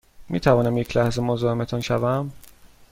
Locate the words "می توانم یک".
0.29-0.97